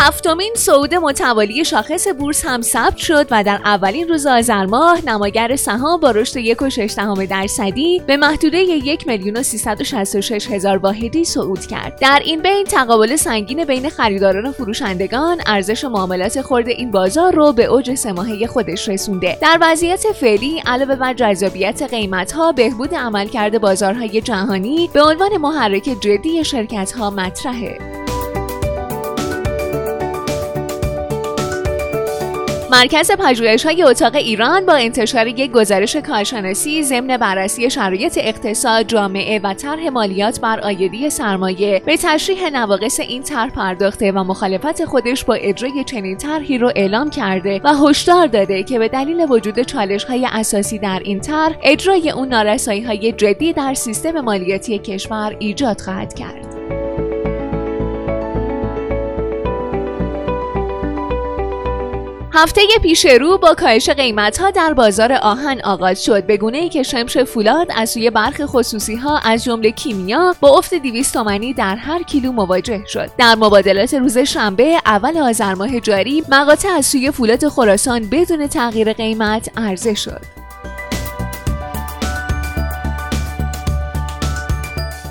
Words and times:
هفتمین 0.00 0.52
صعود 0.56 0.94
متوالی 0.94 1.64
شاخص 1.64 2.08
بورس 2.08 2.44
هم 2.44 2.62
ثبت 2.62 2.96
شد 2.96 3.26
و 3.30 3.44
در 3.44 3.60
اولین 3.64 4.08
روز 4.08 4.26
آذر 4.26 4.66
ماه 4.66 5.04
نماگر 5.06 5.56
سهام 5.56 6.00
با 6.00 6.10
رشد 6.10 6.40
1.6 6.40 7.26
درصدی 7.30 8.02
به 8.06 8.16
محدوده 8.16 8.58
1 8.58 9.06
میلیون 9.06 9.36
و 9.36 9.42
366 9.42 10.50
هزار 10.50 10.78
واحدی 10.78 11.24
صعود 11.24 11.66
کرد. 11.66 11.98
در 12.00 12.22
این 12.24 12.42
بین 12.42 12.64
تقابل 12.64 13.16
سنگین 13.16 13.64
بین 13.64 13.88
خریداران 13.88 14.46
و 14.46 14.52
فروشندگان 14.52 15.40
ارزش 15.46 15.84
معاملات 15.84 16.42
خرد 16.42 16.68
این 16.68 16.90
بازار 16.90 17.34
رو 17.34 17.52
به 17.52 17.64
اوج 17.64 17.94
سه 17.94 18.14
خودش 18.46 18.88
رسونده. 18.88 19.38
در 19.42 19.58
وضعیت 19.60 20.06
فعلی 20.20 20.62
علاوه 20.66 20.96
بر 20.96 21.14
جذابیت 21.14 21.82
قیمتها 21.82 22.52
بهبود 22.52 22.94
عملکرد 22.94 23.60
بازارهای 23.60 24.20
جهانی 24.20 24.90
به 24.92 25.02
عنوان 25.02 25.36
محرک 25.36 25.96
جدی 26.00 26.44
شرکتها 26.44 27.10
مطرحه. 27.10 27.97
مرکز 32.70 33.10
پژوهش 33.10 33.66
های 33.66 33.82
اتاق 33.82 34.14
ایران 34.14 34.66
با 34.66 34.74
انتشار 34.74 35.26
یک 35.26 35.52
گزارش 35.52 35.96
کارشناسی 35.96 36.82
ضمن 36.82 37.16
بررسی 37.16 37.70
شرایط 37.70 38.18
اقتصاد 38.22 38.86
جامعه 38.86 39.38
و 39.38 39.54
طرح 39.54 39.88
مالیات 39.88 40.40
بر 40.40 40.60
آیدی 40.60 41.10
سرمایه. 41.10 41.82
به 41.86 41.96
تشریح 41.96 42.50
نواقص 42.50 43.00
این 43.00 43.22
طرح 43.22 43.50
پرداخته 43.50 44.12
و 44.12 44.24
مخالفت 44.24 44.84
خودش 44.84 45.24
با 45.24 45.34
اجرای 45.34 45.84
چنین 45.84 46.16
طرحی 46.16 46.58
رو 46.58 46.72
اعلام 46.76 47.10
کرده 47.10 47.60
و 47.64 47.74
هشدار 47.74 48.26
داده 48.26 48.62
که 48.62 48.78
به 48.78 48.88
دلیل 48.88 49.26
وجود 49.30 49.62
چالش 49.62 50.04
های 50.04 50.28
اساسی 50.32 50.78
در 50.78 51.00
این 51.04 51.20
طرح 51.20 51.56
اجرای 51.62 52.10
اون 52.10 52.28
نارسایی 52.28 52.82
های 52.82 53.12
جدی 53.12 53.52
در 53.52 53.74
سیستم 53.74 54.20
مالیاتی 54.20 54.78
کشور 54.78 55.36
ایجاد 55.38 55.80
خواهد 55.80 56.14
کرد. 56.14 56.47
هفته 62.40 62.62
پیش 62.82 63.06
رو 63.06 63.38
با 63.38 63.54
کاهش 63.54 63.90
قیمت 63.90 64.38
ها 64.38 64.50
در 64.50 64.72
بازار 64.74 65.12
آهن 65.12 65.60
آغاز 65.64 66.04
شد. 66.04 66.26
به 66.26 66.36
گونه 66.36 66.58
ای 66.58 66.68
که 66.68 66.82
شمش 66.82 67.18
فولاد 67.18 67.68
از 67.76 67.90
سوی 67.90 68.10
برخ 68.10 68.40
خصوصی 68.40 68.96
ها 68.96 69.18
از 69.18 69.44
جمله 69.44 69.70
کیمیا 69.70 70.34
با 70.40 70.58
افت 70.58 70.74
200 70.74 71.14
تومانی 71.14 71.52
در 71.52 71.76
هر 71.76 72.02
کیلو 72.02 72.32
مواجه 72.32 72.84
شد. 72.86 73.10
در 73.18 73.34
مبادلات 73.34 73.94
روز 73.94 74.18
شنبه 74.18 74.80
اول 74.86 75.18
آذر 75.18 75.54
ماه 75.54 75.80
جاری 75.80 76.22
مقاطع 76.28 76.68
از 76.68 76.86
سوی 76.86 77.10
فولاد 77.10 77.48
خراسان 77.48 78.08
بدون 78.10 78.46
تغییر 78.46 78.92
قیمت 78.92 79.50
عرضه 79.56 79.94
شد. 79.94 80.37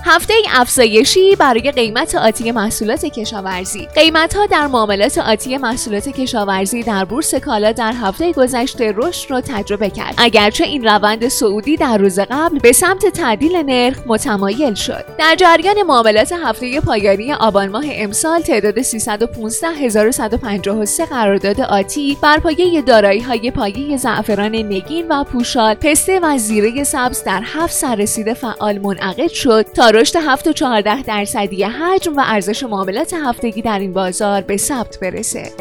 هفته 0.09 0.33
افزایشی 0.53 1.35
برای 1.35 1.71
قیمت 1.71 2.15
آتی 2.15 2.51
محصولات 2.51 3.05
کشاورزی. 3.05 3.87
قیمت 3.95 4.35
ها 4.35 4.45
در 4.45 4.67
معاملات 4.67 5.17
آتی 5.17 5.57
محصولات 5.57 6.09
کشاورزی 6.09 6.83
در 6.83 7.05
بورس 7.05 7.35
کالا 7.35 7.71
در 7.71 7.93
هفته 7.93 8.31
گذشته 8.31 8.93
رشد 8.97 9.31
را 9.31 9.41
تجربه 9.41 9.89
کرد. 9.89 10.13
اگرچه 10.17 10.63
این 10.63 10.83
روند 10.83 11.27
سعودی 11.27 11.77
در 11.77 11.97
روز 11.97 12.19
قبل 12.19 12.59
به 12.59 12.71
سمت 12.71 13.05
تعدیل 13.05 13.55
نرخ 13.55 13.97
متمایل 14.05 14.73
شد. 14.73 15.05
در 15.19 15.35
جریان 15.35 15.81
معاملات 15.87 16.31
هفته 16.31 16.81
پایانی 16.81 17.33
آبان 17.33 17.69
ماه 17.69 17.85
امسال 17.87 18.41
تعداد 18.41 18.81
315153 18.81 21.05
قرارداد 21.05 21.61
آتی 21.61 22.17
بر 22.21 22.39
پایه 22.39 22.81
دارایی 22.81 23.21
های 23.21 23.51
پایه 23.51 23.97
زعفران 23.97 24.55
نگین 24.55 25.07
و 25.07 25.23
پوشال 25.23 25.73
پسته 25.73 26.19
و 26.19 26.37
زیره 26.37 26.83
سبز 26.83 27.23
در 27.23 27.41
هفت 27.45 27.73
سررسید 27.73 28.33
فعال 28.33 28.79
منعقد 28.79 29.27
شد 29.27 29.65
تا 29.75 29.96
رشد 29.97 30.15
7 30.15 30.47
و 30.47 30.53
14 30.53 31.01
درصدی 31.01 31.63
حجم 31.63 32.17
و 32.17 32.21
ارزش 32.25 32.63
معاملات 32.63 33.13
هفتگی 33.13 33.61
در 33.61 33.79
این 33.79 33.93
بازار 33.93 34.41
به 34.41 34.57
ثبت 34.57 34.99
برسه. 34.99 35.51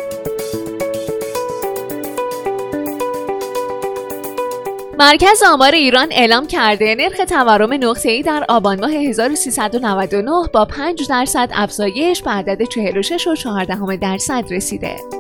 مرکز 4.98 5.42
آمار 5.52 5.72
ایران 5.72 6.08
اعلام 6.10 6.46
کرده 6.46 6.94
نرخ 6.94 7.16
تورم 7.28 7.70
ای 8.04 8.22
در 8.22 8.44
آبان 8.48 8.80
ماه 8.80 8.92
1399 8.92 10.30
با 10.52 10.64
5 10.64 11.08
درصد 11.08 11.50
افزایش 11.52 12.22
به 12.22 12.30
عدد 12.30 12.62
46 12.62 13.26
و 13.26 13.34
14 13.34 13.96
درصد 13.96 14.44
رسیده. 14.50 15.15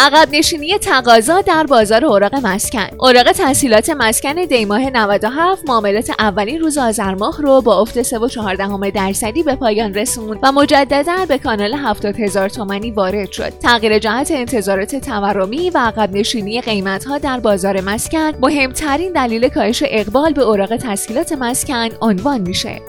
عقب 0.00 0.28
نشینی 0.32 0.78
تقاضا 0.78 1.40
در 1.40 1.66
بازار 1.66 2.04
اوراق 2.04 2.34
مسکن. 2.34 2.86
اوراق 2.98 3.32
تحصیلات 3.32 3.90
مسکن 3.90 4.34
دیماه 4.34 4.90
97 4.90 5.68
معاملات 5.68 6.10
اولین 6.18 6.60
روز 6.60 6.78
آذر 6.78 7.14
ماه 7.14 7.42
رو 7.42 7.60
با 7.60 7.80
افت 7.80 8.02
3.14 8.02 8.90
درصدی 8.94 9.42
به 9.42 9.56
پایان 9.56 9.94
رسوند 9.94 10.38
و 10.42 10.52
مجددا 10.52 11.26
به 11.28 11.38
کانال 11.38 11.74
70 11.74 12.20
هزار 12.20 12.48
تومانی 12.48 12.90
وارد 12.90 13.32
شد. 13.32 13.52
تغییر 13.62 13.98
جهت 13.98 14.30
انتظارات 14.30 14.96
تورمی 14.96 15.70
و 15.70 15.78
عقب 15.78 16.12
نشینی 16.12 16.60
قیمت 16.60 17.04
ها 17.04 17.18
در 17.18 17.40
بازار 17.40 17.80
مسکن 17.80 18.32
مهمترین 18.40 19.12
دلیل 19.12 19.48
کاهش 19.48 19.82
اقبال 19.86 20.32
به 20.32 20.42
اوراق 20.42 20.76
تسهیلات 20.76 21.32
مسکن 21.32 21.88
عنوان 22.00 22.40
میشه. 22.40 22.80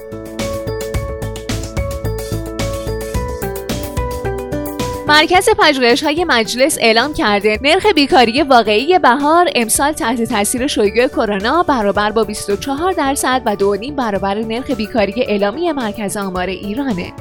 مرکز 5.09 5.49
پژوهش 5.57 6.03
های 6.03 6.25
مجلس 6.25 6.77
اعلام 6.81 7.13
کرده 7.13 7.59
نرخ 7.61 7.85
بیکاری 7.85 8.41
واقعی 8.41 8.99
بهار 8.99 9.49
امسال 9.55 9.91
تحت 9.91 10.23
تاثیر 10.23 10.67
شیوع 10.67 11.07
کرونا 11.07 11.63
برابر 11.63 12.11
با 12.11 12.23
24 12.23 12.91
درصد 12.91 13.41
و 13.45 13.55
2.5 13.55 13.91
برابر 13.91 14.35
نرخ 14.35 14.71
بیکاری 14.71 15.23
اعلامی 15.27 15.71
مرکز 15.71 16.17
آمار 16.17 16.47
ایرانه. 16.47 17.13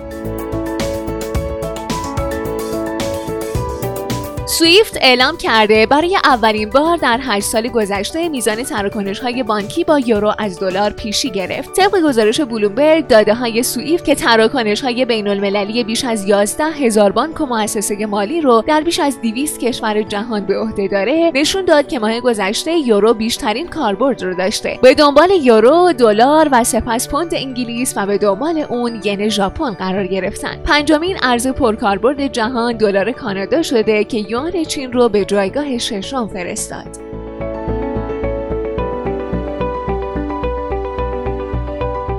سویفت 4.48 4.98
اعلام 5.00 5.36
کرده 5.36 5.86
برای 5.86 6.16
اولین 6.24 6.70
بار 6.70 6.96
در 6.96 7.18
8 7.22 7.46
سال 7.46 7.68
گذشته 7.68 8.28
میزان 8.28 8.62
تراکنش 8.62 9.18
های 9.18 9.42
بانکی 9.42 9.84
با 9.84 9.98
یورو 9.98 10.32
از 10.38 10.60
دلار 10.60 10.90
پیشی 10.90 11.30
گرفت. 11.30 11.72
طبق 11.72 12.00
گزارش 12.04 12.40
بلومبرگ 12.40 13.06
داده 13.06 13.34
های 13.34 13.62
سویفت 13.62 14.04
که 14.04 14.14
تراکنش 14.14 14.80
های 14.80 15.04
بین 15.04 15.28
المللی 15.28 15.84
بیش 15.84 16.04
از 16.04 16.28
11 16.28 16.64
هزار 16.64 17.12
بانک 17.12 17.40
و 17.40 17.46
مؤسسه 17.46 18.06
مالی 18.06 18.40
رو 18.40 18.64
در 18.66 18.80
بیش 18.80 19.00
از 19.00 19.20
200 19.20 19.60
کشور 19.60 20.02
جهان 20.02 20.46
به 20.46 20.58
عهده 20.58 20.88
داره 20.88 21.32
نشون 21.34 21.64
داد 21.64 21.88
که 21.88 21.98
ماه 21.98 22.20
گذشته 22.20 22.72
یورو 22.72 23.14
بیشترین 23.14 23.68
کاربرد 23.68 24.22
رو 24.22 24.34
داشته. 24.34 24.78
به 24.82 24.94
دنبال 24.94 25.30
یورو، 25.42 25.92
دلار 25.92 26.48
و 26.52 26.64
سپس 26.64 27.08
پوند 27.08 27.34
انگلیس 27.34 27.94
و 27.96 28.06
به 28.06 28.18
دنبال 28.18 28.58
اون 28.68 29.00
ین 29.04 29.28
ژاپن 29.28 29.70
قرار 29.70 30.06
گرفتن. 30.06 30.56
پنجمین 30.64 31.16
ارز 31.22 31.46
پرکاربرد 31.46 32.26
جهان 32.26 32.76
دلار 32.76 33.12
کانادا 33.12 33.62
شده 33.62 34.04
که 34.04 34.18
یوان 34.38 34.64
چین 34.64 34.92
رو 34.92 35.08
به 35.08 35.24
جایگاه 35.24 35.78
ششم 35.78 36.26
فرستاد. 36.26 37.07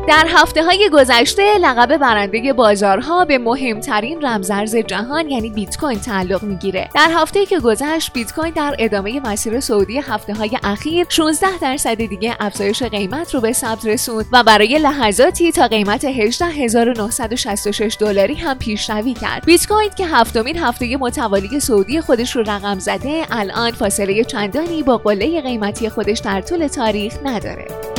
در 0.10 0.28
هفته 0.30 0.64
های 0.64 0.90
گذشته 0.94 1.58
لقب 1.58 1.98
برنده 1.98 2.54
بازارها 2.54 3.26
به 3.26 3.38
مهمترین 3.38 4.26
رمزارز 4.26 4.76
جهان 4.76 5.30
یعنی 5.30 5.50
بیت 5.50 5.78
کوین 5.78 6.00
تعلق 6.00 6.44
می‌گیره. 6.44 6.90
در 6.96 7.10
هفته 7.14 7.46
که 7.46 7.60
گذشت 7.60 8.14
بیت 8.14 8.34
کوین 8.34 8.54
در 8.54 8.76
ادامه 8.80 9.20
مسیر 9.20 9.60
سعودی 9.60 9.98
هفته 9.98 10.34
های 10.34 10.58
اخیر 10.64 11.06
16 11.10 11.48
درصد 11.62 11.96
دیگه 11.96 12.36
افزایش 12.40 12.84
قیمت 12.84 13.34
رو 13.34 13.42
به 13.42 13.54
ثبت 13.54 13.86
رسوند 13.86 14.26
و 14.32 14.44
برای 14.44 14.80
لحظاتی 14.80 15.52
تا 15.52 15.68
قیمت 15.68 16.06
18966 16.06 17.98
دلاری 18.00 18.36
هم 18.36 18.58
پیشروی 18.58 19.14
کرد. 19.14 19.46
بیت 19.46 19.68
کوین 19.68 19.90
که 19.98 20.06
هفتمین 20.06 20.58
هفته 20.58 20.98
متوالی 20.98 21.60
سعودی 21.60 22.02
خودش 22.02 22.36
رو 22.36 22.42
رقم 22.42 22.80
زده 22.80 23.26
الان 23.32 23.72
فاصله 23.72 24.24
چندانی 24.24 24.84
با 24.84 24.98
قله 24.98 25.42
قیمتی 25.42 25.90
خودش 25.90 26.20
در 26.20 26.42
طول 26.42 26.68
تاریخ 26.68 27.14
نداره. 27.26 27.99